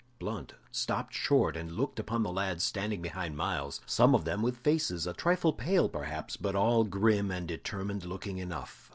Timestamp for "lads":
2.31-2.63